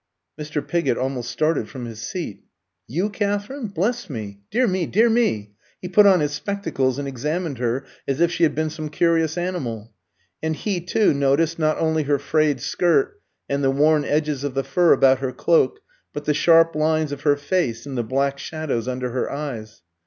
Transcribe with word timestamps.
Mr. 0.39 0.67
Pigott 0.67 0.97
almost 0.97 1.29
started 1.29 1.69
from 1.69 1.85
his 1.85 2.01
seat. 2.01 2.41
"You, 2.87 3.07
Katherine? 3.11 3.67
Bless 3.67 4.09
me! 4.09 4.39
Dear 4.49 4.67
me, 4.67 4.87
dear 4.87 5.11
me!" 5.11 5.51
He 5.79 5.89
put 5.89 6.07
on 6.07 6.21
his 6.21 6.31
spectacles, 6.31 6.97
and 6.97 7.07
examined 7.07 7.59
her 7.59 7.85
as 8.07 8.19
if 8.19 8.31
she 8.31 8.41
had 8.41 8.55
been 8.55 8.71
some 8.71 8.89
curious 8.89 9.37
animal. 9.37 9.93
And 10.41 10.55
he, 10.55 10.81
too, 10.81 11.13
noticed 11.13 11.59
not 11.59 11.77
only 11.77 12.01
her 12.05 12.17
frayed 12.17 12.61
skirt 12.61 13.21
and 13.47 13.63
the 13.63 13.69
worn 13.69 14.03
edges 14.03 14.43
of 14.43 14.55
the 14.55 14.63
fur 14.63 14.91
about 14.91 15.19
her 15.19 15.31
cloak, 15.31 15.79
but 16.13 16.25
the 16.25 16.33
sharp 16.33 16.75
lines 16.75 17.11
of 17.11 17.21
her 17.21 17.35
face 17.35 17.85
and 17.85 17.95
the 17.95 18.01
black 18.01 18.39
shadows 18.39 18.87
under 18.87 19.11
her 19.11 19.31
eyes. 19.31 19.83